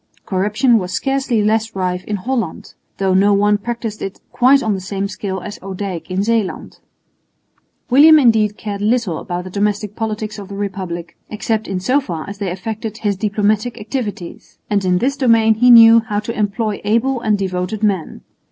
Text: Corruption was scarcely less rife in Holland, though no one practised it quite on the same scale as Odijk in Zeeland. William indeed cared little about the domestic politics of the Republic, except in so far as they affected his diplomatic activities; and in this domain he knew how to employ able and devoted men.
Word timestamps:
Corruption 0.25 0.79
was 0.79 0.91
scarcely 0.93 1.43
less 1.43 1.75
rife 1.75 2.03
in 2.05 2.15
Holland, 2.15 2.73
though 2.97 3.13
no 3.13 3.35
one 3.35 3.59
practised 3.59 4.01
it 4.01 4.19
quite 4.31 4.63
on 4.63 4.73
the 4.73 4.79
same 4.81 5.07
scale 5.07 5.39
as 5.41 5.59
Odijk 5.59 6.09
in 6.09 6.23
Zeeland. 6.23 6.79
William 7.91 8.17
indeed 8.17 8.57
cared 8.57 8.81
little 8.81 9.19
about 9.19 9.43
the 9.43 9.51
domestic 9.51 9.95
politics 9.95 10.39
of 10.39 10.47
the 10.47 10.55
Republic, 10.55 11.15
except 11.29 11.67
in 11.67 11.79
so 11.79 12.01
far 12.01 12.27
as 12.27 12.39
they 12.39 12.49
affected 12.49 12.97
his 12.97 13.15
diplomatic 13.15 13.79
activities; 13.79 14.57
and 14.71 14.83
in 14.85 14.97
this 14.97 15.15
domain 15.15 15.53
he 15.53 15.69
knew 15.69 15.99
how 15.99 16.17
to 16.19 16.35
employ 16.35 16.81
able 16.83 17.21
and 17.21 17.37
devoted 17.37 17.83
men. 17.83 18.21